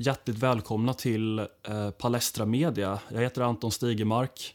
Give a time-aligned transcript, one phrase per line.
[0.00, 2.98] hjärtligt välkomna till eh, Palestra Media.
[3.08, 4.54] Jag heter Anton Stigemark.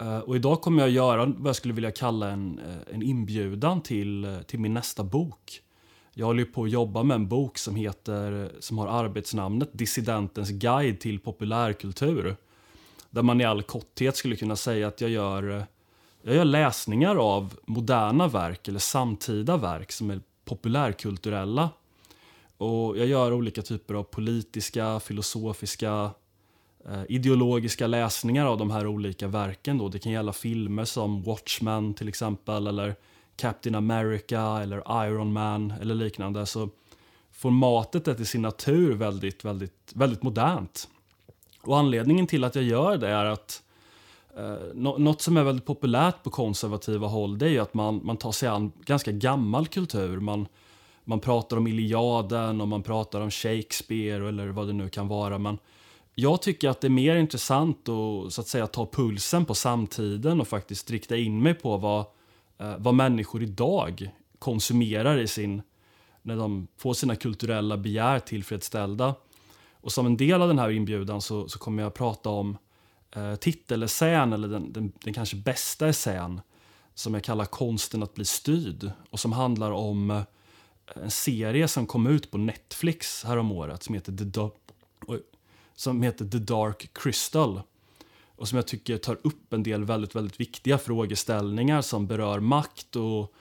[0.00, 3.80] Eh, och idag kommer jag göra vad jag skulle vilja kalla en, eh, en inbjudan
[3.80, 5.60] till, eh, till min nästa bok.
[6.14, 11.00] Jag håller på att jobba med en bok som, heter, som har arbetsnamnet Dissidentens guide
[11.00, 12.36] till populärkultur.
[13.10, 15.64] Där man i all korthet skulle kunna säga att jag gör, eh,
[16.22, 21.70] jag gör läsningar av moderna verk eller samtida verk som är populärkulturella.
[22.62, 26.10] Och jag gör olika typer av politiska, filosofiska,
[26.88, 29.78] eh, ideologiska läsningar av de här olika verken.
[29.78, 29.88] Då.
[29.88, 32.94] Det kan gälla filmer som Watchmen till exempel, eller
[33.36, 36.46] Captain America, eller Iron Man eller liknande.
[36.46, 36.68] Så
[37.32, 40.88] formatet är till sin natur väldigt, väldigt, väldigt modernt.
[41.62, 43.62] Och anledningen till att jag gör det är att
[44.36, 48.32] eh, något som är väldigt populärt på konservativa håll det är att man, man tar
[48.32, 50.20] sig an ganska gammal kultur.
[50.20, 50.46] Man,
[51.04, 55.38] man pratar om Iliaden och man pratar om Shakespeare eller vad det nu kan vara.
[55.38, 55.58] Men
[56.14, 60.40] jag tycker att det är mer intressant att, så att säga, ta pulsen på samtiden
[60.40, 62.04] och faktiskt rikta in mig på vad,
[62.58, 65.62] eh, vad människor idag konsumerar i sin,
[66.22, 69.14] när de får sina kulturella begär tillfredsställda.
[69.72, 72.56] Och som en del av den här inbjudan så, så kommer jag att prata om
[73.16, 76.40] eh, titelessän, eller den, den, den kanske bästa essän,
[76.94, 80.22] som jag kallar Konsten att bli styrd och som handlar om eh,
[80.94, 84.50] en serie som kom ut på Netflix häromåret som heter The, Do
[85.74, 87.60] som heter The Dark Crystal.
[88.36, 92.96] Och som jag tycker tar upp en del väldigt, väldigt viktiga frågeställningar som berör makt
[92.96, 93.32] och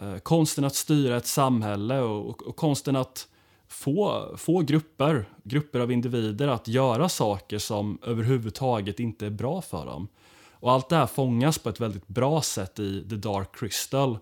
[0.00, 3.28] eh, konsten att styra ett samhälle och, och, och, konsten att
[3.68, 9.86] få, få grupper, grupper av individer att göra saker som överhuvudtaget inte är bra för
[9.86, 10.08] dem.
[10.50, 14.18] Och allt det här fångas på ett väldigt bra sätt i The Dark Crystal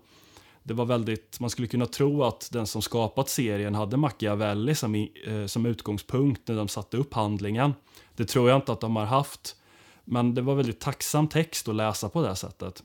[0.67, 4.95] det var väldigt, man skulle kunna tro att den som skapat serien hade Machiavelli som,
[4.95, 7.73] i, eh, som utgångspunkt när de satte upp handlingen.
[8.15, 9.55] Det tror jag inte att de har haft.
[10.05, 12.83] Men det var väldigt tacksam text att läsa på det sättet.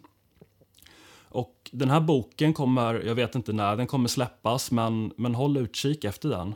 [1.29, 5.57] Och den här boken kommer, jag vet inte när den kommer släppas, men, men håll
[5.57, 6.55] utkik efter den.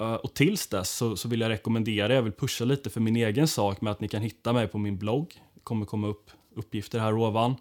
[0.00, 3.16] Uh, och tills dess så, så, vill jag rekommendera, jag vill pusha lite för min
[3.16, 5.42] egen sak med att ni kan hitta mig på min blogg.
[5.54, 7.56] Det kommer komma upp uppgifter här ovan.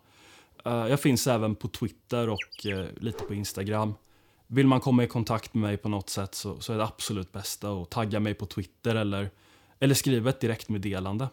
[0.66, 3.94] Eh, jag finns även på Twitter och eh, lite på Instagram.
[4.48, 7.32] Vill man komma i kontakt med mig på något sätt så, så är det absolut
[7.32, 9.32] bästa att tagga mig på Twitter eller,
[9.80, 11.28] eller skriva ett direktmeddelande.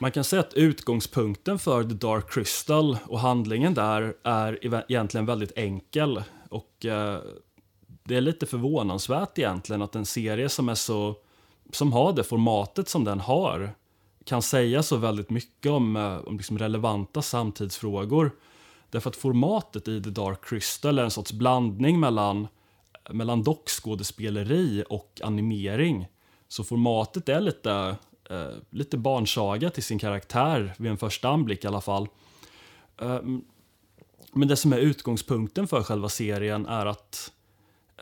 [0.00, 4.58] Man kan säga att utgångspunkten för The Dark Crystal och handlingen där är
[4.90, 6.22] egentligen väldigt enkel.
[6.48, 7.20] Och eh,
[8.08, 11.14] det är lite förvånansvärt egentligen att en serie som är så
[11.72, 13.74] som har det formatet som den har
[14.24, 18.30] kan säga så väldigt mycket om, eh, om liksom relevanta samtidsfrågor.
[18.90, 22.48] Därför att formatet i The Dark Crystal är en sorts blandning mellan,
[23.10, 26.06] mellan dockskådespeleri och animering.
[26.48, 27.96] Så formatet är lite,
[28.30, 32.08] eh, lite barnsaga till sin karaktär vid en första anblick i alla fall.
[33.00, 33.20] Eh,
[34.32, 37.37] men det som är utgångspunkten för själva serien är att Eh,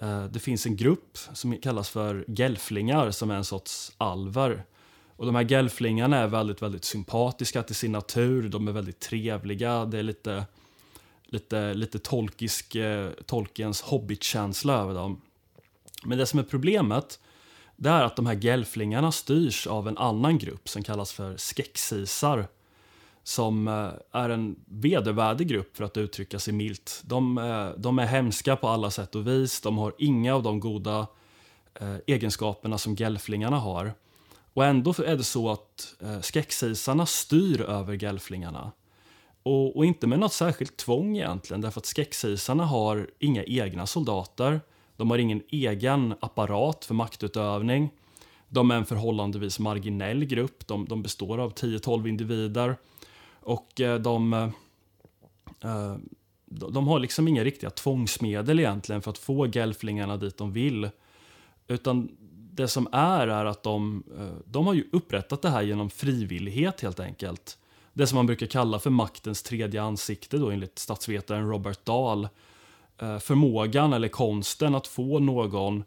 [0.03, 4.65] Eh, det finns en grupp som kallas för gelflingar som är en sorts alver.
[5.17, 8.49] Och de här gelflingarna är väldigt, väldigt sympatiska till sin natur.
[8.49, 9.85] De är väldigt trevliga.
[9.85, 10.45] Det är lite,
[11.25, 15.21] lite, lite tolkisk, eh, Tolkiens hobbitkänsla över dem.
[16.05, 17.21] Men det som är problemet
[17.77, 22.49] det är att de här gelflingarna styrs av en annan grupp som kallas för skexisar
[23.27, 27.03] som eh, är en vedervärdig grupp för att uttrycka sig milt.
[27.05, 29.61] De, eh, de, är hemska på alla sätt och vis.
[29.61, 31.07] De har inga av de goda
[31.75, 33.93] eh, egenskaperna som gelflingarna har.
[34.55, 38.73] Och ändå är det så att eh, styr över gelflingarna.
[39.43, 44.61] Och, och, inte med något särskilt tvång egentligen, därför att skräcksisarna har inga egna soldater.
[44.97, 47.91] De har ingen egen apparat för maktutövning.
[48.49, 50.67] De är en förhållandevis marginell grupp.
[50.67, 52.77] De, de består av 10-12 individer
[53.47, 54.53] och eh, eh, de,
[56.73, 60.91] de har liksom inga riktiga tvångsmedel egentligen för att få gelflingarna dit de vill.
[61.69, 62.17] Utan
[62.53, 66.81] det som är är att de, eh, de har ju upprättat det här genom frivillighet
[66.81, 67.59] helt enkelt.
[67.93, 72.29] Det som man brukar kalla för maktens tredje ansikte då enligt statsvetaren Robert Dahl.
[73.21, 75.85] Förmågan eller konsten att få någon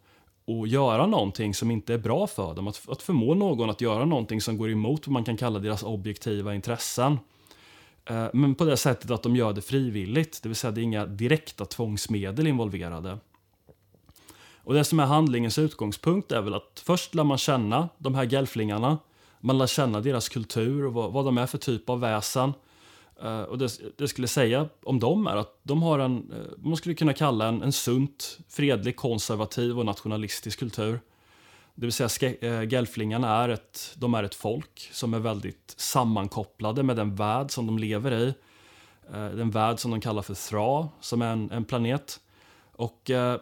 [0.47, 2.67] att göra någonting som inte är bra för dem.
[2.67, 5.83] Att, att förmå någon att göra någonting som går emot vad man kan kalla deras
[5.83, 7.17] objektiva intressen.
[8.09, 10.83] Eh, men på det sättet att de gör det frivilligt, det vill säga det är
[10.83, 13.17] inga direkta tvångsmedel involverade.
[14.63, 18.23] Och det som är handlingens utgångspunkt är väl att först lär man känna de här
[18.23, 18.97] gelflingarna.
[19.39, 22.53] Man lär känna deras kultur och vad, vad de är för typ av väsen.
[23.23, 26.57] Uh, och det, det jag skulle säga om dem är att de har en, eh,
[26.57, 31.00] man skulle kunna kalla en, en sunt, fredlig, konservativ och nationalistisk kultur.
[31.79, 36.83] Det vill säga eh, gelflingarna är ett, de är ett folk som är väldigt sammankopplade
[36.83, 38.33] med den värld som de lever i.
[39.13, 42.19] Eh, den värld som de kallar för Thra, som är en, en planet.
[42.75, 43.39] Och eh,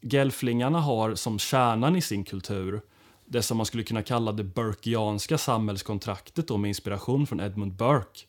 [0.00, 2.80] gelflingarna har som kärnan i sin kultur
[3.24, 8.20] det som man skulle kunna kalla det Burkeanska samhällskontraktet då, med inspiration från Edmund Burke.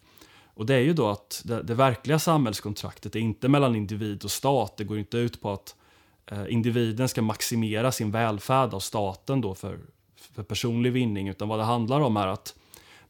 [0.46, 4.32] Och det är ju då att det, det, verkliga samhällskontraktet är inte mellan individ och
[4.32, 4.78] stat.
[4.78, 5.76] Det går inte ut på att
[6.32, 9.80] Eh, individen ska maximera sin välfärd av staten då för,
[10.16, 12.56] för personlig vinning, utan vad det handlar om är att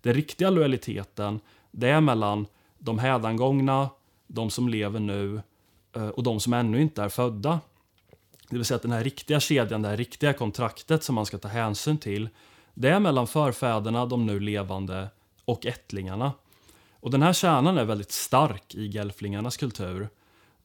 [0.02, 1.40] den riktiga lojaliteten,
[1.72, 2.46] det är mellan
[2.78, 3.90] de hädangångna,
[4.28, 5.42] de som lever nu
[5.96, 7.60] eh, och de som ännu inte är födda.
[8.50, 11.38] Det vill säga att den här riktiga kedjan, det här riktiga kontraktet som man ska
[11.38, 12.30] ta hänsyn till,
[12.74, 15.08] det är mellan förfäderna, de nu levande,
[15.46, 16.32] och ättlingarna.
[16.94, 20.10] Och den här kärnan är väldigt stark i gelflingarnas kultur.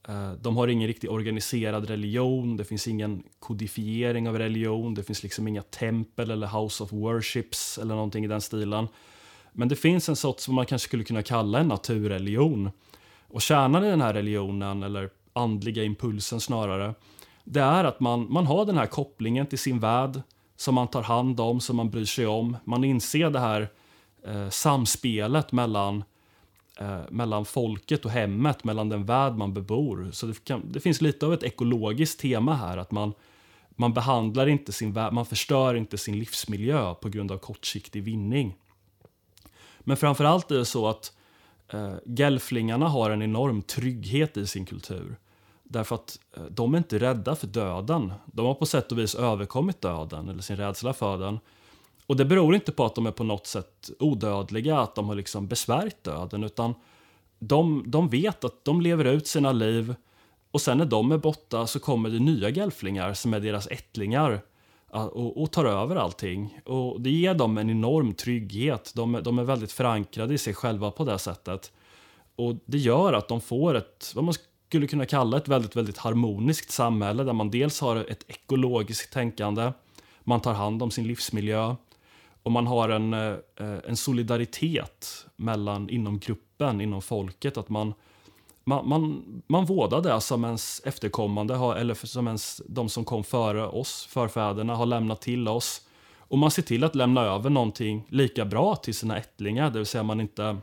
[0.09, 5.23] Eh, de har ingen riktigt organiserad religion, det finns ingen kodifiering av religion, det finns
[5.23, 8.89] liksom inga tempel eller house of worships eller någonting i den stilen.
[9.53, 12.71] Men det finns en sorts vad man kanske skulle kunna kalla en naturreligion.
[13.29, 16.95] Och kärnan i den här religionen, eller andliga impulsen snarare,
[17.45, 20.21] det är att man, man har den här kopplingen till sin värld
[20.57, 22.57] som man tar hand om, som man bryr sig om.
[22.65, 23.69] Man inser det här
[24.27, 26.05] eh, samspelet mellan,
[26.77, 30.11] eh, mellan folket och hemmet, mellan den värld man bebor.
[30.13, 33.13] Så det, kan, det, finns lite av ett ekologiskt tema här, att man,
[33.71, 38.57] man behandlar inte sin värld, man förstör inte sin livsmiljö på grund av kortsiktig vinning.
[39.81, 41.13] Men framförallt är det så att
[41.69, 45.17] eh, gelflingarna har en enorm trygghet i sin kultur.
[45.63, 48.13] Därför att eh, de är inte rädda för döden.
[48.27, 51.39] De har på sätt och vis överkommit döden, eller sin rädsla för den.
[52.07, 55.15] Och det beror inte på att de är på något sätt odödliga, att de har
[55.15, 56.75] liksom besvärjt döden, utan
[57.39, 59.95] de, de vet att de lever ut sina liv
[60.51, 64.43] och sen när de är borta så kommer det nya gelflingar som är deras ättlingar
[64.91, 66.61] och, och tar över allting.
[66.65, 68.93] Och det ger dem en enorm trygghet.
[68.95, 71.73] De, de är väldigt förankrade i sig själva på det sättet.
[72.37, 74.35] Och det gör att de får ett, vad man
[74.69, 79.73] skulle kunna kalla ett väldigt, väldigt harmoniskt samhälle där man dels har ett ekologiskt tänkande,
[80.25, 81.75] man tar hand om sin livsmiljö
[82.47, 83.35] och man har en, eh,
[83.85, 87.57] en solidaritet mellan, inom gruppen, inom folket.
[87.57, 87.95] Att man,
[88.65, 93.25] man, man, man vårdar det som ens efterkommande har, eller som ens, de som kom
[93.25, 95.83] före oss, förfäderna, har lämnat till oss.
[96.19, 99.87] Och man ser till att lämna över någonting lika bra till sina ättlingar, det vill
[99.87, 100.57] säga man inte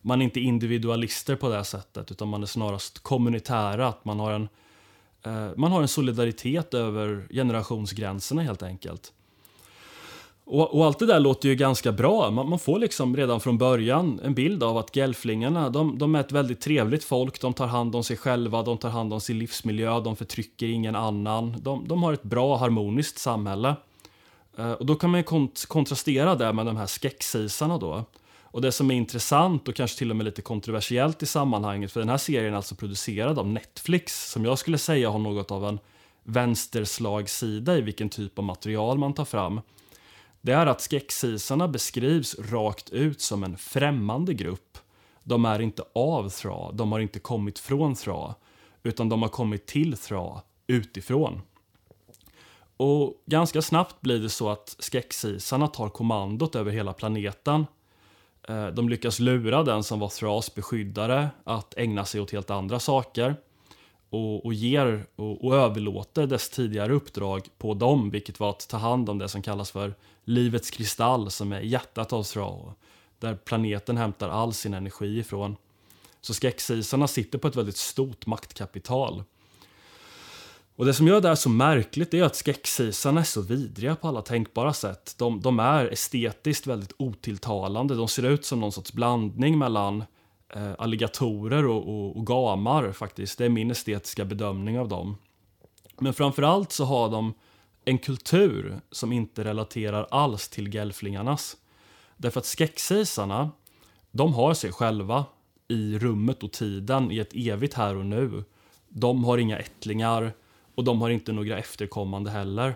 [0.00, 3.88] man är inte individualister på det sättet utan man är snarast kommunitära.
[3.88, 4.48] Att man har en,
[5.22, 9.12] eh, man har en solidaritet över generationsgränserna helt enkelt.
[10.50, 12.30] Och, och, allt det där låter ju ganska bra.
[12.30, 16.20] Man, man, får liksom redan från början en bild av att gelflingarna, de, de, är
[16.20, 17.40] ett väldigt trevligt folk.
[17.40, 20.96] De tar hand om sig själva, de tar hand om sin livsmiljö, de förtrycker ingen
[20.96, 21.56] annan.
[21.60, 23.76] De, de har ett bra harmoniskt samhälle.
[24.58, 28.04] Eh, och då kan man ju kont kontrastera det med de här skexisarna då.
[28.42, 32.00] Och det som är intressant och kanske till och med lite kontroversiellt i sammanhanget, för
[32.00, 35.64] den här serien är alltså producerad av Netflix, som jag skulle säga har något av
[35.64, 35.78] en
[36.24, 39.60] vänsterslagsida i vilken typ av material man tar fram.
[40.48, 44.78] Det är att Skexisarna beskrivs rakt ut som en främmande grupp.
[45.24, 48.34] De är inte av Thra, de har inte kommit från Thra,
[48.82, 51.40] utan de har kommit till Thra utifrån.
[52.76, 57.66] Och ganska snabbt blir det så att Skexisarna tar kommandot över hela planeten
[58.48, 62.80] eh, de lyckas lura den som var Thras beskyddare att ägna sig åt helt andra
[62.80, 63.36] saker
[64.10, 68.76] och, och ger och, och, överlåter dess tidigare uppdrag på dem, vilket var att ta
[68.76, 69.94] hand om det som kallas för
[70.28, 72.74] livets kristall som är hjärtat av Thra,
[73.18, 75.56] där planeten hämtar all sin energi ifrån.
[76.20, 79.24] Så skräcksisarna sitter på ett väldigt stort maktkapital
[80.78, 84.08] och det som gör det här så märkligt är att skräcksisarna är så vidriga på
[84.08, 85.14] alla tänkbara sätt.
[85.18, 87.94] De, de, är estetiskt väldigt otilltalande.
[87.94, 90.04] De ser ut som någon sorts blandning mellan
[90.54, 93.38] eh, alligatorer och, och, och, gamar faktiskt.
[93.38, 95.16] Det är min estetiska bedömning av dem.
[95.98, 97.34] Men framförallt så har de
[97.88, 101.56] en kultur som inte relaterar alls till gelflingarnas.
[102.16, 103.50] Därför att skräcksisarna,
[104.10, 105.24] de har sig själva
[105.68, 108.44] i rummet och tiden i ett evigt här och nu.
[108.88, 110.32] De har inga ättlingar,
[110.74, 112.74] och de har inte några efterkommande heller.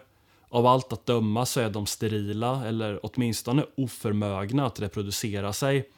[0.49, 5.88] Av allt att döma så är de sterila eller åtminstone oförmögna att reproducera sig.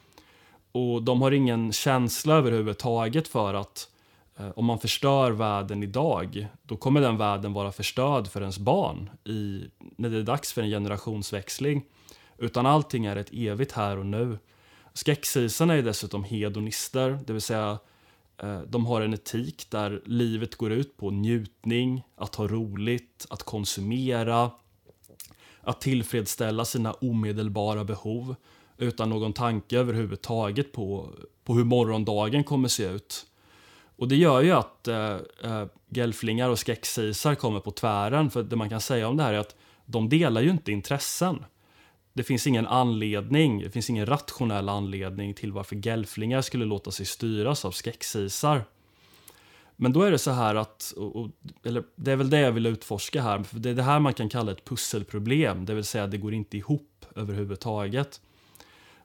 [0.71, 3.89] Och de har ingen känsla överhuvudtaget för att
[4.39, 9.09] Eh, om man förstör världen idag, då kommer den världen vara förstörd för ens barn
[9.23, 9.63] i,
[9.95, 11.85] när det är dags för en generationsväxling.
[12.37, 14.37] Utan allting är ett evigt här och nu.
[14.93, 17.79] Skräcksisarna är dessutom hedonister, det vill säga
[18.37, 23.43] eh, de har en etik där livet går ut på njutning, att ha roligt, att
[23.43, 24.51] konsumera,
[25.61, 28.35] att tillfredsställa sina omedelbara behov
[28.77, 31.13] utan någon tanke överhuvudtaget på,
[31.43, 33.25] på hur morgondagen kommer se ut.
[33.97, 35.17] Och det gör ju att äh,
[35.89, 38.29] gelflingar och skräcksisar kommer på tvären.
[38.29, 41.45] För det man kan säga om det här är att de delar ju inte intressen.
[42.13, 47.05] Det finns ingen anledning, det finns ingen rationell anledning till varför gelflingar skulle låta sig
[47.05, 48.65] styras av skräcksisar.
[49.75, 51.29] Men då är det så här att, och,
[51.63, 54.13] eller det är väl det jag vill utforska här, för det är det här man
[54.13, 58.21] kan kalla ett pusselproblem, det vill säga det går inte ihop överhuvudtaget.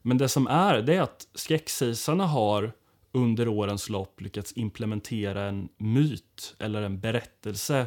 [0.03, 2.73] Men det som är, det är att skräcksisarna har
[3.13, 7.87] under årens lopp lyckats implementera en myt eller en berättelse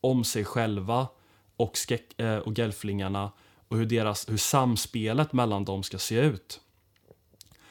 [0.00, 1.08] om sig själva
[1.56, 3.32] och, skräck, eh, och gelflingarna
[3.68, 6.60] och hur, deras, hur samspelet mellan dem ska se ut.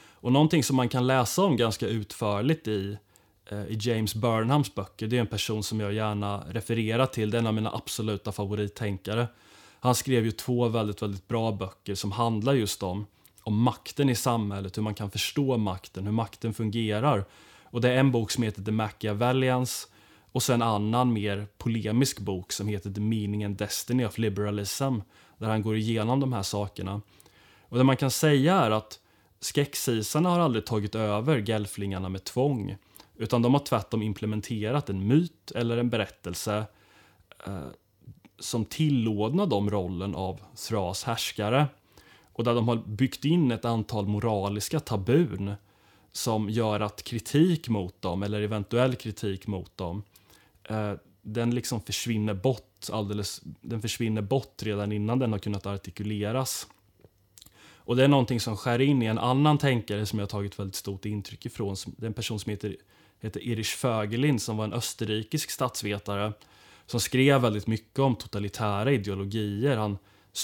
[0.10, 2.98] Och någonting som man kan läsa om ganska utförligt i,
[3.46, 7.38] eh, i James Burnhams böcker, det är en person som jag gärna refererar till, det
[7.38, 9.27] är en av mina absoluta favorittänkare.
[9.80, 13.06] Han skrev ju två väldigt, väldigt bra böcker som handlar just om
[13.48, 17.25] om makten i samhället, hur man kan förstå makten, hur makten fungerar.
[17.63, 19.88] Och det är en bok som heter The Machiavellians
[20.32, 25.00] och sen en annan mer polemisk bok som heter The Meaning and Destiny of Liberalism
[25.38, 27.01] där han går igenom de här sakerna.
[27.62, 29.00] Och det man kan säga är att
[29.42, 32.77] skexisarna har aldrig tagit över gelflingarna med tvång
[33.16, 36.66] utan de har tvärtom implementerat en myt eller en berättelse
[37.46, 37.68] eh,
[38.39, 41.68] som tillådnar dem rollen av Thras härskare
[42.38, 45.53] och där de har byggt in ett antal moraliska tabun
[46.12, 50.03] som gör att kritik mot dem, eller eventuell kritik mot dem,
[50.63, 56.67] eh, den liksom försvinner bort alldeles, den försvinner bort redan innan den har kunnat artikuleras.
[57.75, 60.60] Och det är någonting som skär in i en annan tänkare som jag har tagit
[60.60, 61.75] väldigt stort intryck ifrån.
[61.86, 62.75] Det är en person som heter,
[63.20, 66.34] heter Erich Fögelin som var en österrikisk statsvetare
[66.86, 69.77] som skrev väldigt mycket om totalitära ideologier.
[69.77, 69.98] Han,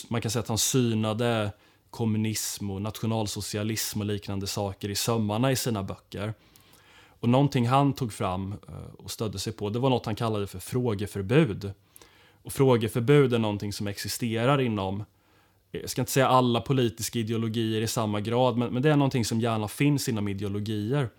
[0.10, 1.52] man kan säga att han synade
[1.94, 6.34] kommunism och nationalsocialism och liknande saker i sömmarna i sina böcker.
[7.20, 10.48] Och någonting han tog fram eh, och stödde sig på, det var något han kallade
[10.48, 11.72] för frågeförbud.
[12.44, 15.02] Och frågeförbud är någonting som existerar inom,
[15.72, 18.96] eh, jag ska inte säga alla politiska ideologier i samma grad, men, men det är
[18.96, 21.10] någonting som gärna finns inom ideologier.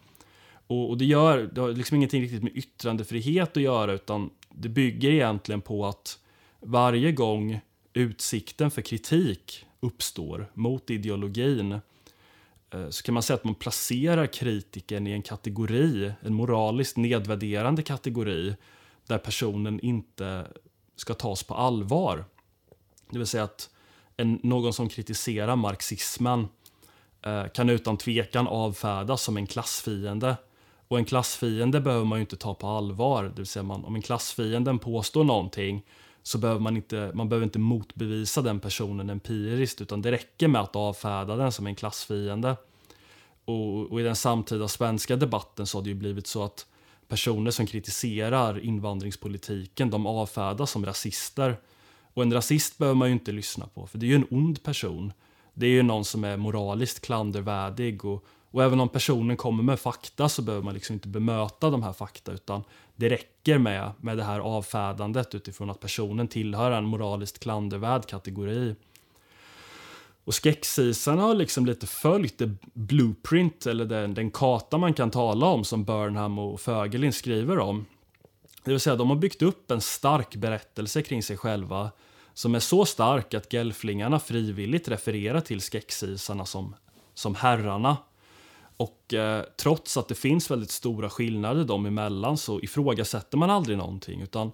[0.67, 4.69] Och, och det, gör, det har liksom ingenting riktigt med yttrandefrihet att göra, utan det
[4.69, 6.19] bygger egentligen på att
[6.61, 7.61] varje gång
[7.93, 11.73] utsikten för kritik uppstår mot ideologin
[12.71, 17.83] eh, så kan man säga att man placerar kritiken i en kategori, en moraliskt nedvärderande
[17.83, 18.57] kategori
[19.07, 20.47] där personen inte
[20.97, 22.25] ska tas på allvar.
[23.11, 23.71] Det vill säga att
[24.17, 26.49] en, någon som kritiserar marxismen
[27.23, 30.37] eh, kan utan tvekan avfärdas som en klassfiende.
[30.89, 33.25] Och en klassfiende behöver man ju inte ta på allvar.
[33.25, 35.83] Det vill säga man, om en klassfienden påstår någonting
[36.27, 40.61] så behöver man inte, man behöver inte motbevisa den personen empiriskt utan det räcker med
[40.61, 42.57] att avfärda den som en klassfiende.
[43.45, 46.67] Och, och, i den samtida svenska debatten så har det ju blivit så att
[47.09, 51.57] personer som kritiserar invandringspolitiken de avfärdas som rasister.
[52.15, 54.63] Och en rasist behöver man ju inte lyssna på för det är ju en ond
[54.63, 55.13] person.
[55.55, 59.81] Det är ju någon som är moraliskt klandervärdig och, och även om personen kommer med
[59.81, 62.65] fakta så behöver man liksom inte bemöta de här fakta utan
[62.97, 68.75] det räcker med, med det här avfärdandet utifrån att personen tillhör en moraliskt klandervärd kategori.
[70.25, 75.47] Och skräcksisarna har liksom lite följt det blueprint, eller den, den karta man kan tala
[75.47, 77.87] om som Burnham och Fögelin skriver om.
[78.65, 81.91] Det vill säga, de har byggt upp en stark berättelse kring sig själva
[82.35, 86.75] som är så stark att gelflingarna frivilligt refererar till skräcksisarna som,
[87.15, 87.97] som herrarna
[88.77, 93.79] och eh, trots att det finns väldigt stora skillnader dem emellan så ifrågasätter man aldrig
[93.79, 94.53] någonting utan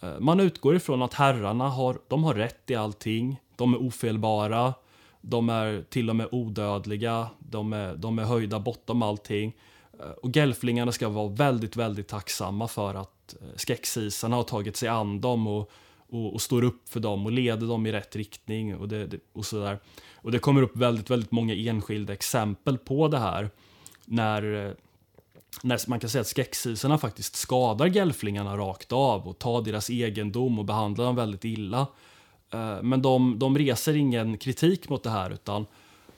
[0.00, 3.40] eh, man utgår ifrån att herrarna har, de har rätt i allting.
[3.56, 4.74] De är ofelbara,
[5.20, 9.56] de är till och med odödliga, de är, de är höjda bortom allting.
[10.00, 14.88] Eh, och gelflingarna ska vara väldigt, väldigt tacksamma för att skexisarna skräcksisarna har tagit sig
[14.88, 15.70] an dem och,
[16.08, 19.46] och, och, står upp för dem och leder dem i rätt riktning och, det, och
[19.46, 19.78] sådär.
[20.22, 23.50] Och det kommer upp väldigt, väldigt många enskilda exempel på det här
[24.04, 24.72] när, eh,
[25.62, 30.58] när man kan säga att skräcksisarna faktiskt skadar gelflingarna rakt av och tar deras egendom
[30.58, 31.86] och behandlar dem väldigt illa.
[32.50, 35.66] Eh, men de, de reser ingen kritik mot det här utan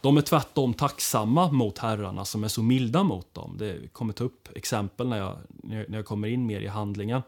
[0.00, 3.56] de är tvärtom tacksamma mot herrarna som är så milda mot dem.
[3.58, 7.23] Det kommer ta upp exempel när jag, när jag kommer in mer i handlingen.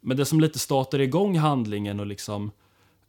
[0.00, 2.50] Men det som lite startar igång handlingen och liksom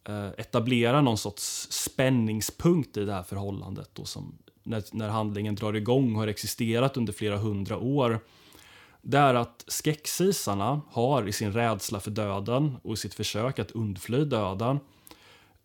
[0.05, 5.73] Eh, etablera någon sorts spänningspunkt i det här förhållandet då som när, när handlingen drar
[5.73, 8.19] igång har existerat under flera hundra år
[9.05, 13.71] det är att skräcksisarna har i sin rädsla för döden och i sitt försök att
[13.71, 14.79] undfly döden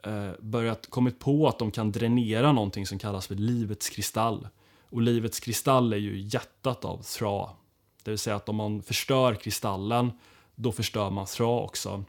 [0.04, 4.48] eh, börjat kommit på att de kan dränera någonting som kallas för livets kristall.
[4.90, 7.56] Och livets kristall är ju hjärtat av Thra.
[8.02, 10.12] Det vill säga att om man förstör kristallen,
[10.54, 12.04] då förstör man Thra också.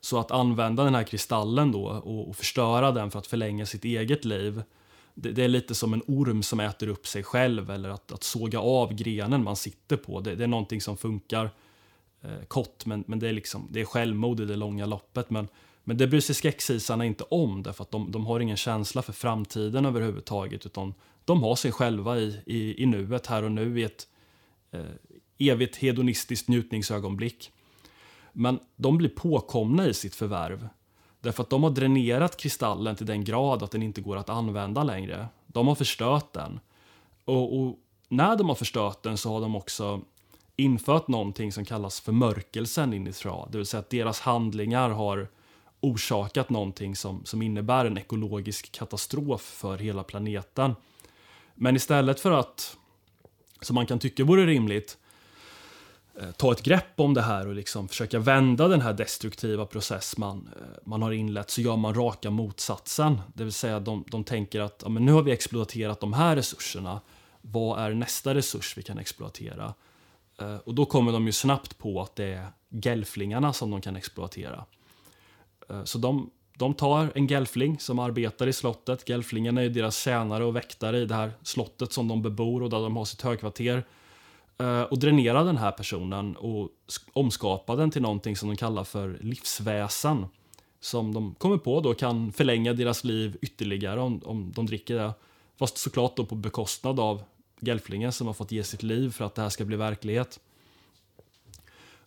[0.00, 3.84] Så att använda den här kristallen då och, och förstöra den för att förlänga sitt
[3.84, 4.62] eget liv
[5.14, 8.22] det, det, är lite som en orm som äter upp sig själv eller att, att
[8.22, 10.20] såga av grenen man sitter på.
[10.20, 11.50] Det, det är någonting som funkar
[12.22, 15.30] eh, kort, men, men det, är liksom, det är självmord i det långa loppet.
[15.30, 15.48] Men,
[15.84, 19.12] men det bryr sig skräcksisarna inte om därför att de, de har ingen känsla för
[19.12, 23.82] framtiden överhuvudtaget utan de har sig själva i, i, i nuet, här och nu i
[23.82, 24.08] ett
[24.70, 24.80] eh,
[25.38, 27.52] evigt hedonistiskt njutningsögonblick.
[28.32, 30.68] Men de blir påkomna i sitt förvärv
[31.20, 34.82] Därför att de har dränerat kristallen till den grad att den inte går att använda
[34.82, 35.28] längre.
[35.46, 36.60] De har förstört den.
[37.24, 40.00] Och, och när de har förstört den så har de också
[40.56, 43.48] infört någonting som kallas för mörkelsen in i Thra.
[43.50, 45.28] Det vill säga att deras handlingar har
[45.80, 50.74] orsakat någonting som, som innebär en ekologisk katastrof för hela planeten.
[51.54, 52.76] Men istället för att,
[53.60, 54.98] som man kan tycka vore rimligt,
[56.20, 60.16] Eh, ta ett grepp om det här och liksom försöka vända den här destruktiva process
[60.16, 63.20] man, eh, man har inlett så gör man raka motsatsen.
[63.34, 66.36] Det vill säga de, de tänker att ja, men nu har vi exploaterat de här
[66.36, 67.00] resurserna.
[67.40, 69.74] Vad är nästa resurs vi kan exploatera?
[70.40, 73.96] Eh, och då kommer de ju snabbt på att det är gelflingarna som de kan
[73.96, 74.64] exploatera.
[75.84, 79.08] Så de, de tar en gelfling som arbetar i slottet.
[79.08, 82.80] Gelflingarna är deras tjänare och väktare i det här slottet som de bebor och där
[82.80, 83.84] de har sitt högkvarter.
[84.60, 86.70] Eh, och dränera den här personen och
[87.12, 90.26] omskapa den till någonting som de kallar för livsväsen.
[90.80, 95.12] Som de kommer på då kan förlänga deras liv ytterligare om, om de dricker det.
[95.58, 97.22] Fast såklart då på bekostnad av
[97.60, 100.40] Gelflingen som har fått ge sitt liv för att det här ska bli verklighet.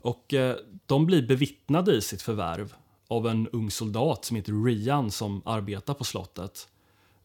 [0.02, 0.56] Och eh,
[0.86, 2.74] de blir bevittnade i sitt förvärv
[3.08, 6.68] av en ung soldat som heter Rian som arbetar på slottet.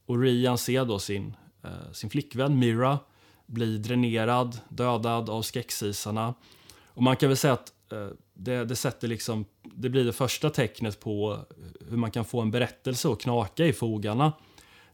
[0.05, 2.99] Och Rian ser då sin, eh, sin flickvän Mira
[3.49, 6.33] bli dränerad, dödad av skräcksisarna.
[6.85, 10.49] Och man kan väl säga att eh, det, det, sätter liksom, det blir det första
[10.49, 11.39] tecknet på
[11.89, 14.33] hur man kan få en berättelse att knaka i fogarna.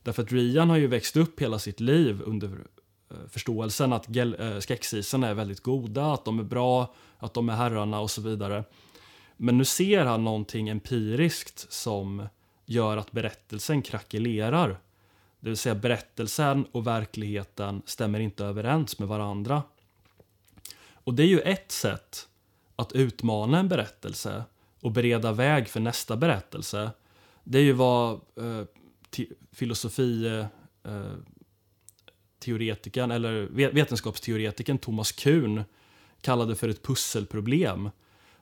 [0.04, 2.50] Därför att Rian har ju växt upp hela sitt liv under
[3.12, 7.54] eh, förståelsen att eh, skräcksisarna är väldigt goda, att de är bra, att de är
[7.54, 8.64] herrarna och så vidare.
[9.38, 12.28] Men nu ser han någonting empiriskt som
[12.66, 14.80] gör att berättelsen krackelerar.
[15.40, 19.64] Det vill säga berättelsen och verkligheten stämmer inte överens med varandra.
[20.94, 22.28] Och det är ju ett sätt
[22.76, 24.44] att utmana en berättelse
[24.82, 26.92] och bereda väg för nästa berättelse.
[27.44, 28.64] Det är ju vad eh,
[29.52, 30.46] filosofi eh,
[30.94, 31.12] eh,
[32.40, 35.64] teoretikern, eller vetenskapsteoretikern Thomas Kuhn
[36.22, 37.90] kallade för ett pusselproblem.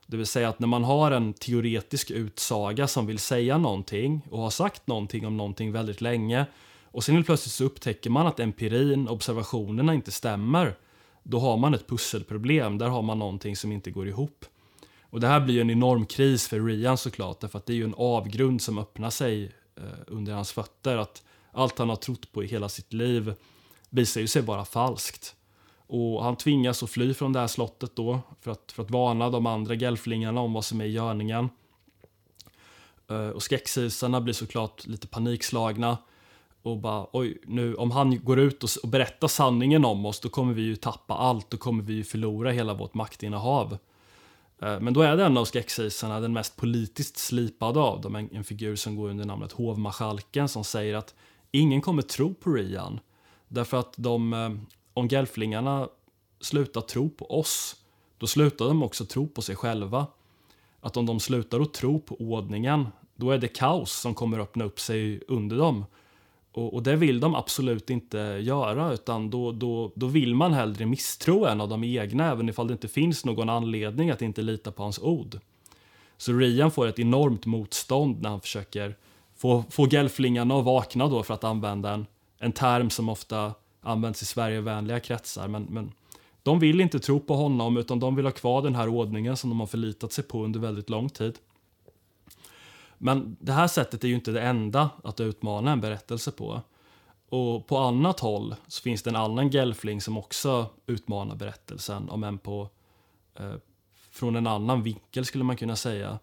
[0.08, 4.40] Det vill säga att när man har en teoretisk utsaga som vill säga någonting och
[4.40, 6.46] har sagt någonting om någonting väldigt länge
[6.94, 10.76] och sen helt plötsligt så upptäcker man att empirin, observationerna inte stämmer.
[11.24, 14.46] Då har man ett pusselproblem, där har man någonting som inte går ihop.
[15.02, 17.84] Och det här blir en enorm kris för Rian såklart, därför att det är ju
[17.84, 20.98] en avgrund som öppnar sig eh, under hans fötter.
[20.98, 23.34] Att allt han har trott på i hela sitt liv
[23.90, 25.36] visar ju sig vara falskt.
[25.78, 29.30] Och han tvingas att fly från det här slottet då för att, för att varna
[29.30, 31.50] de andra gelflingarna om vad som är i görningen.
[33.10, 35.98] Eh, och skräcksisarna blir såklart lite panikslagna
[36.64, 40.30] och bara oj, nu om han går ut och, och berättar sanningen om oss då
[40.30, 43.78] kommer vi ju tappa allt, då kommer vi ju förlora hela vårt maktinnehav.
[44.62, 48.30] Eh, men då är det en av skräcksisarna den mest politiskt slipade av dem, en,
[48.36, 51.16] en figur som går under namnet hovmarskalken som säger att
[51.52, 53.00] ingen kommer tro på Rian.
[53.48, 54.52] Därför att de, eh,
[54.94, 55.90] om gelflingarna
[56.42, 57.76] slutar tro på oss,
[58.18, 60.08] då slutar de också tro på sig själva.
[60.82, 64.66] Att om de slutar att tro på ordningen, då är det kaos som kommer öppna
[64.66, 65.86] upp sig under dem.
[66.54, 70.86] Och, och, det vill de absolut inte göra, utan då, då, då vill man hellre
[70.86, 74.72] misstro en av de egna, även ifall det inte finns någon anledning att inte lita
[74.72, 75.40] på hans ord.
[76.18, 78.96] Så Rian får ett enormt motstånd när han försöker
[79.36, 82.06] få, få gelflingarna att vakna då för att använda en,
[82.40, 85.48] en term som ofta används i Sverigevänliga kretsar.
[85.48, 85.92] Men, men
[86.44, 89.50] de vill inte tro på honom, utan de vill ha kvar den här ordningen som
[89.50, 91.40] de har förlitat sig på under väldigt lång tid.
[92.98, 96.62] Men det här sättet är ju inte det enda att utmana en berättelse på.
[97.30, 102.24] Och på annat håll så finns det en annan gelfling som också utmanar berättelsen, om
[102.24, 102.70] än på
[103.36, 103.54] eh,
[104.12, 106.20] från en annan vinkel skulle man kunna säga.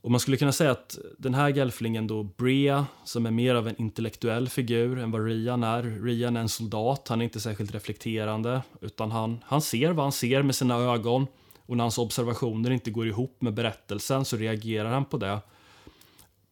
[0.00, 3.68] Och man skulle kunna säga att den här gelflingen då, Brea, som är mer av
[3.68, 5.82] en intellektuell figur än vad Rian är.
[5.82, 10.12] Rian är en soldat, han är inte särskilt reflekterande, utan han, han ser vad han
[10.12, 11.26] ser med sina ögon.
[11.68, 15.40] Och när hans observationer inte går ihop med berättelsen så reagerar han på det.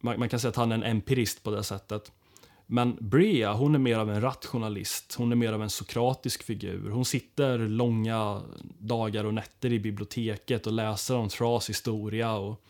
[0.00, 2.12] Man, man kan säga att han är en empirist på det sättet.
[2.66, 5.14] Men Brea, hon är mer av en rationalist.
[5.18, 6.90] Hon är mer av en sokratisk figur.
[6.90, 8.42] Hon sitter långa
[8.78, 12.64] dagar och nätter i biblioteket och läser om Thras historia och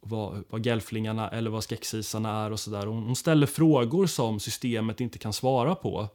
[0.00, 2.86] vad, vad gelflingarna eller vad skexisarna är och sådär.
[2.86, 6.08] Hon, hon ställer frågor som systemet inte kan svara på.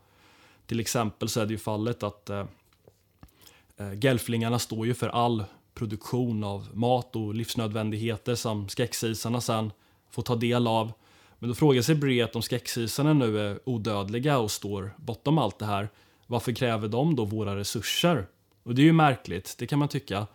[0.66, 2.46] Till exempel så är det ju fallet att eh
[3.80, 9.72] Eh, gelflingarna står ju för all produktion av mat och livsnödvändigheter som skräcksisarna sen
[10.12, 10.92] får ta del av.
[11.40, 15.60] Men då frågar sig Breet att om skräcksisarna nu är odödliga och står bortom allt
[15.60, 15.90] det här,
[16.28, 18.28] varför kräver de då våra resurser?
[18.64, 20.28] Och det är ju märkligt, det kan man tycka.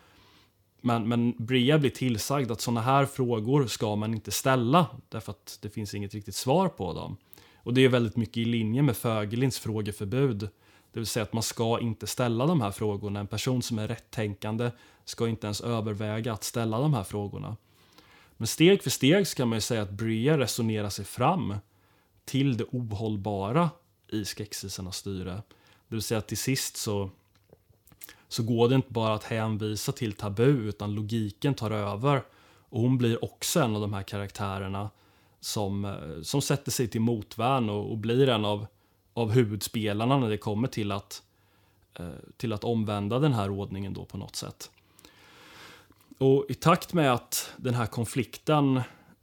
[0.80, 5.58] Men, men Bria blir tillsagd att sådana här frågor ska man inte ställa därför att
[5.62, 7.16] det finns inget riktigt svar på dem.
[7.56, 10.48] Och det är väldigt mycket i linje med Fögelins frågeförbud.
[10.92, 13.20] Det vill säga att man ska inte ställa de här frågorna.
[13.20, 14.70] En person som är rättänkande
[15.04, 17.56] ska inte ens överväga att ställa de här frågorna.
[18.36, 21.54] Men steg för steg så kan man ju säga att Breer resonerar sig fram
[22.24, 23.70] till det ohållbara
[24.08, 25.42] i skräcksisarnas styre.
[25.88, 27.10] Det vill säga att till sist så,
[28.28, 32.22] så går det inte bara att hänvisa till tabu utan logiken tar över.
[32.70, 34.90] Och hon blir också en av de här karaktärerna
[35.40, 38.66] som, eh, som sätter sig till motvärn och, och blir en av,
[39.18, 41.22] av huvudspelarna när det kommer till att,
[41.94, 44.70] eh, till att omvända den här ordningen då på något sätt.
[46.18, 48.80] Och i takt med att den här konflikten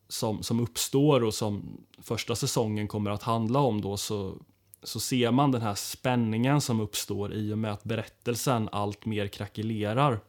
[0.07, 4.37] som, som uppstår och som första säsongen kommer att handla om då så,
[4.83, 9.27] så ser man den här spänningen som uppstår i och med att berättelsen allt mer
[9.27, 10.19] krackelerar.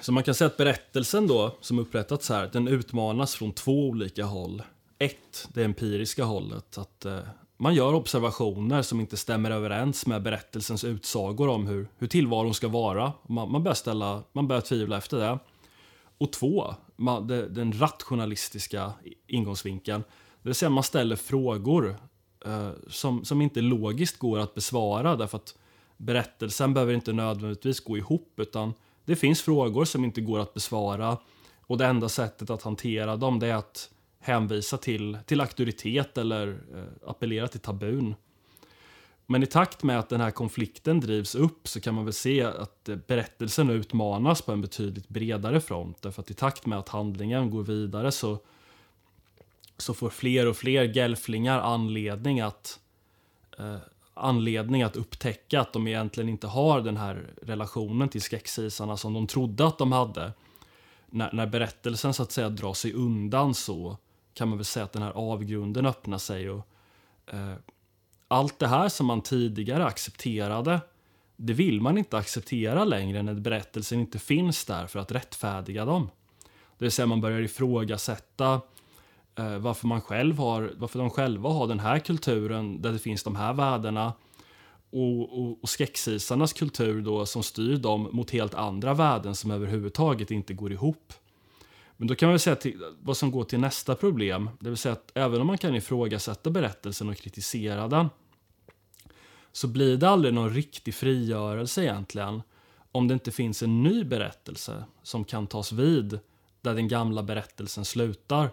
[0.00, 4.24] Så man kan säga att berättelsen då, som upprättats här, den utmanas från två olika
[4.24, 4.62] håll.
[4.98, 7.18] Ett, det empiriska hållet, att eh,
[7.62, 12.68] man gör observationer som inte stämmer överens med berättelsens utsagor om hur, hur tillvaron ska
[12.68, 13.12] vara.
[13.28, 15.38] Man, man, börjar ställa, man börjar tvivla efter det.
[16.18, 18.92] Och två, man, det, den rationalistiska
[19.26, 20.00] ingångsvinkeln.
[20.42, 21.96] Det vill säga man ställer frågor
[22.46, 25.54] eh, som, som inte logiskt går att besvara därför att
[25.96, 31.18] berättelsen behöver inte nödvändigtvis gå ihop utan det finns frågor som inte går att besvara
[31.60, 36.48] och det enda sättet att hantera dem det är att hänvisa till, till auktoritet eller
[36.48, 38.14] eh, appellera till tabun.
[39.26, 42.42] Men i takt med att den här konflikten drivs upp så kan man väl se
[42.42, 46.02] att eh, berättelsen utmanas på en betydligt bredare front.
[46.02, 48.38] Därför att i takt med att handlingen går vidare så,
[49.76, 52.80] så får fler och fler gelflingar anledning att,
[53.58, 53.76] eh,
[54.14, 59.26] anledning att upptäcka att de egentligen inte har den här relationen till skräcksisarna som de
[59.26, 60.32] trodde att de hade.
[61.06, 63.96] När, när berättelsen så att säga drar sig undan så
[64.40, 66.50] kan man väl säga att den här avgrunden öppnar sig.
[66.50, 66.66] och
[67.26, 67.54] eh,
[68.28, 70.80] Allt det här som man tidigare accepterade,
[71.36, 76.10] det vill man inte acceptera längre när berättelsen inte finns där för att rättfärdiga dem.
[76.78, 78.60] Det vill säga man börjar ifrågasätta
[79.34, 83.22] eh, varför, man själv har, varför de själva har den här kulturen där det finns
[83.22, 84.12] de här värdena
[84.90, 90.30] och, och, och skräcksisarnas kultur då som styr dem mot helt andra värden som överhuvudtaget
[90.30, 91.12] inte går ihop.
[92.00, 94.50] Men då kan man säga till, vad som går till nästa problem.
[94.60, 98.08] Det vill säga att även om man kan ifrågasätta berättelsen och kritisera den
[99.52, 102.42] så blir det aldrig någon riktig frigörelse egentligen
[102.92, 106.18] om det inte finns en ny berättelse som kan tas vid
[106.60, 108.50] där den gamla berättelsen slutar.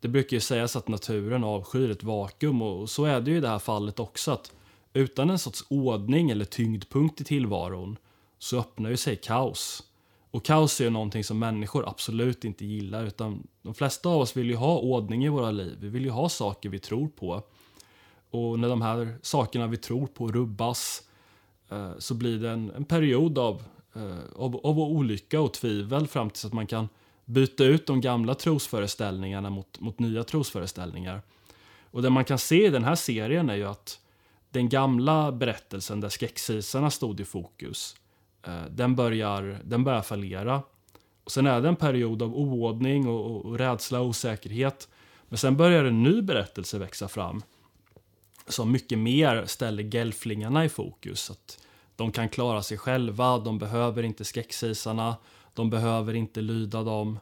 [0.00, 3.40] Det brukar ju sägas att naturen avskyr ett vakuum och så är det ju i
[3.40, 4.52] det här fallet också att
[4.92, 7.96] utan en sorts ordning eller tyngdpunkt i tillvaron
[8.38, 9.82] så öppnar ju sig kaos.
[10.34, 14.36] Och kaos är ju någonting som människor absolut inte gillar utan de flesta av oss
[14.36, 15.76] vill ju ha ordning i våra liv.
[15.80, 17.42] Vi vill ju ha saker vi tror på.
[18.30, 21.02] Och när de här sakerna vi tror på rubbas
[21.70, 23.62] eh, så blir det en, en period av,
[23.94, 26.88] eh, av, av olycka och tvivel fram tills att man kan
[27.24, 31.22] byta ut de gamla trosföreställningarna mot, mot nya trosföreställningar.
[31.90, 34.00] Och det man kan se i den här serien är ju att
[34.50, 37.96] den gamla berättelsen där skräckisarna stod i fokus
[38.46, 40.62] Eh, den, börjar, den börjar fallera.
[41.24, 44.88] Och sen är det en period av oordning och, och, och rädsla och osäkerhet.
[45.28, 47.42] Men sen börjar en ny berättelse växa fram
[48.46, 51.30] som mycket mer ställer gelflingarna i fokus.
[51.30, 51.58] Att
[51.96, 55.16] de kan klara sig själva, de behöver inte skräcksisarna,
[55.54, 57.18] de behöver inte lyda dem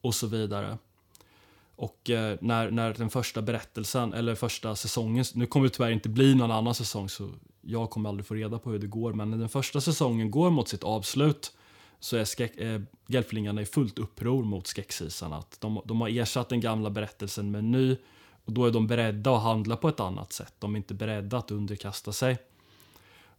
[0.00, 0.78] och så vidare.
[1.80, 6.08] Och eh, när, när den första berättelsen, eller första säsongen, nu kommer det tyvärr inte
[6.08, 9.30] bli någon annan säsong så jag kommer aldrig få reda på hur det går, men
[9.30, 11.56] när den första säsongen går mot sitt avslut
[12.00, 15.42] så är skräck, eh, Gelflingarna i fullt uppror mot skräcksisarna.
[15.58, 17.96] de, de har ersatt den gamla berättelsen med en ny
[18.44, 20.54] och då är de beredda att handla på ett annat sätt.
[20.58, 22.38] De är inte beredda att underkasta sig.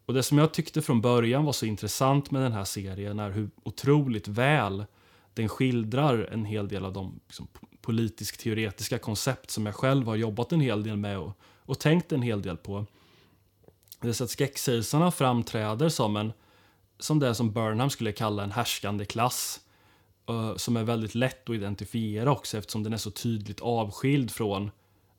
[0.06, 3.30] Och det som jag tyckte från början var så intressant med den här serien är
[3.30, 4.86] hur otroligt väl
[5.34, 7.48] den skildrar en hel del av de liksom,
[7.82, 12.22] politisk-teoretiska koncept som jag själv har jobbat en hel del med och, och tänkt en
[12.22, 12.86] hel del på.
[14.02, 16.34] Det är så att skräcksisarna framträder som, en,
[17.00, 19.60] som det som Burnham skulle kalla en härskande klass
[20.56, 24.72] som är väldigt lätt att identifiera också eftersom den är så tydligt avskild från,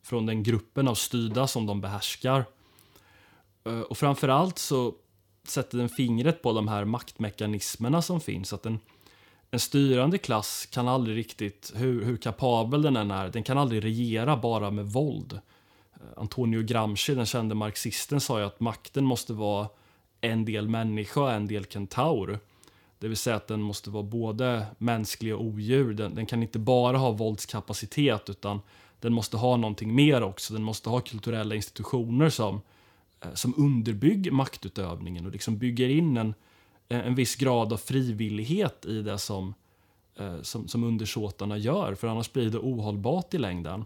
[0.02, 2.44] från den gruppen av styrda som de behärskar.
[3.88, 4.94] Och framförallt så
[5.48, 8.52] sätter den fingret på de här maktmekanismerna som finns.
[8.52, 8.78] Att den,
[9.54, 13.84] en styrande klass kan aldrig riktigt, hur, hur kapabel den än är, den kan aldrig
[13.84, 15.32] regera bara med våld.
[15.94, 19.68] Eh, Antonio Gramsci, den kände marxisten, sa ju att makten måste vara
[20.20, 22.38] en del människa och en del kentaur.
[22.98, 25.94] Det vill säga att den måste vara både mänsklig och odjur.
[25.94, 28.60] Den, den, kan inte bara ha våldskapacitet utan
[29.00, 30.52] den måste ha någonting mer också.
[30.52, 32.60] Den måste ha kulturella institutioner som,
[33.20, 36.34] eh, som underbygger maktutövningen och liksom bygger in en,
[36.92, 39.54] Eh, en viss grad av frivillighet i det som,
[40.16, 41.94] eh, som, som undersåtarna gör.
[41.94, 43.84] För annars blir det ohållbart i längden.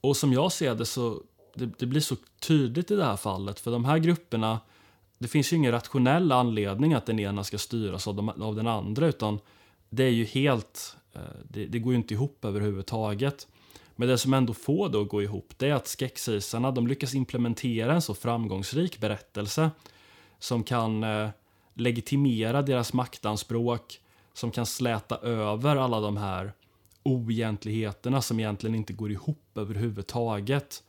[0.00, 1.22] Och som jag ser det så
[1.54, 3.60] det, det, blir så tydligt i det här fallet.
[3.60, 4.60] För de här grupperna,
[5.18, 8.66] det finns ju ingen rationell anledning att den ena ska styras av, de, av den
[8.66, 9.06] andra.
[9.06, 9.38] Utan
[9.88, 13.48] det är ju helt, eh, det, det, går ju inte ihop överhuvudtaget.
[13.96, 17.14] Men det som ändå får det att gå ihop, det är att skexisarna de lyckas
[17.14, 19.70] implementera en så framgångsrik berättelse.
[20.38, 21.28] Som kan eh,
[21.80, 24.00] legitimera deras maktanspråk,
[24.32, 26.52] som kan släta över alla de här
[27.02, 30.82] oegentligheterna som egentligen inte går ihop överhuvudtaget.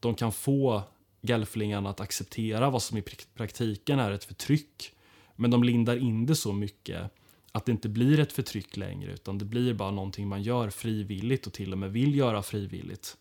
[0.00, 0.82] De kan få
[1.20, 3.02] gelflingarna att acceptera vad som i
[3.34, 4.92] praktiken är ett förtryck.
[5.36, 7.10] Men de lindar in det så mycket
[7.52, 11.46] att det inte blir ett förtryck längre utan det blir bara någonting man gör frivilligt
[11.46, 13.16] och till och med vill göra frivilligt.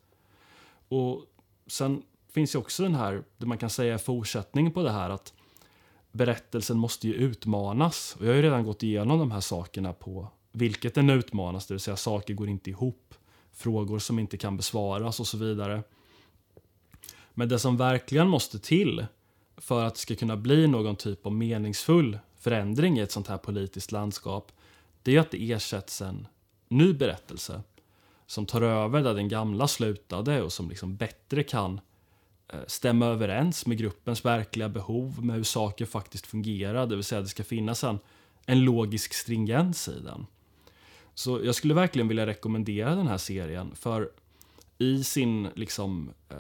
[0.88, 1.26] Och
[1.68, 5.10] sen finns ju också den här, det man kan säga är fortsättningen på det här
[5.10, 5.34] att
[6.18, 8.16] berättelsen måste ju utmanas.
[8.20, 11.74] Och jag har ju redan gått igenom de här sakerna på vilket den utmanas, det
[11.74, 13.14] vill säga saker går inte ihop,
[13.54, 15.84] frågor som inte kan besvaras och så vidare.
[17.34, 19.06] Men det som verkligen måste till
[19.58, 23.38] för att det ska kunna bli någon typ av meningsfull förändring i ett sånt här
[23.38, 24.52] politiskt landskap,
[25.04, 26.28] det är att det ersätts en
[26.68, 27.62] ny berättelse
[28.26, 31.82] som tar över där den gamla slutade och som liksom bättre kan
[32.50, 37.22] Eh, stämma överens med gruppens verkliga behov, med hur saker faktiskt fungerar, det vill säga
[37.22, 38.00] det ska finnas en,
[38.46, 40.26] en logisk stringens i den.
[41.14, 44.10] Så jag skulle verkligen vilja rekommendera den här serien för
[44.78, 46.38] i sin liksom eh,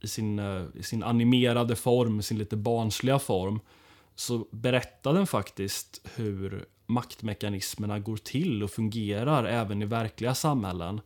[0.00, 3.60] i sin, eh, i sin animerade form, sin lite barnsliga form
[4.14, 11.00] så berättar den faktiskt hur maktmekanismerna går till och fungerar även i verkliga samhällen.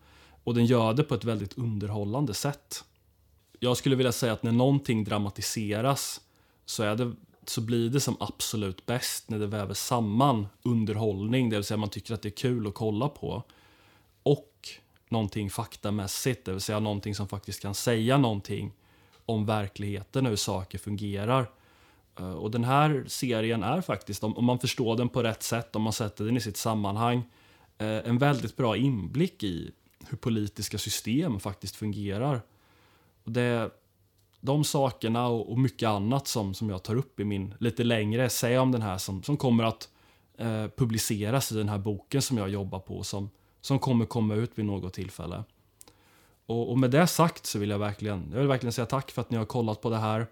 [0.44, 2.84] Och den gör det på ett väldigt underhållande sätt.
[3.64, 6.20] Jag skulle vilja säga att när någonting dramatiseras
[6.66, 7.12] så är det
[7.46, 11.88] så blir det som absolut bäst när det väver samman underhållning, det vill säga man
[11.88, 13.42] tycker att det är kul att kolla på,
[14.22, 14.68] och
[15.08, 18.72] någonting faktamässigt, det vill säga någonting som faktiskt kan säga någonting
[19.26, 21.50] om verkligheten och hur saker fungerar.
[22.18, 25.82] Eh, och den här serien är faktiskt, om man förstår den på rätt sätt, om
[25.82, 27.22] man sätter den i sitt sammanhang,
[27.78, 29.70] eh, en väldigt bra inblick i
[30.08, 32.42] hur politiska system faktiskt fungerar.
[33.24, 33.70] Och det,
[34.40, 38.24] de sakerna och, och, mycket annat som, som jag tar upp i min lite längre
[38.24, 39.88] essä om den här som, som kommer att
[40.38, 44.50] eh, publiceras i den här boken som jag jobbar på som, som kommer komma ut
[44.54, 45.44] vid något tillfälle.
[46.46, 49.20] Och, och, med det sagt så vill jag verkligen, jag vill verkligen säga tack för
[49.20, 50.26] att ni har kollat på det här.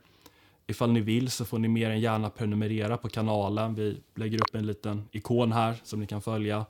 [0.66, 3.74] Ifall ni vill så får ni mer än gärna prenumerera på kanalen.
[3.74, 6.66] Vi lägger upp en liten ikon här som ni kan följa.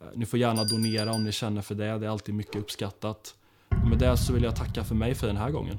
[0.00, 3.34] Eh, ni får gärna donera om ni känner för det, det är alltid mycket uppskattat.
[3.82, 5.78] Och med det så vill jag tacka för mig för den här gången.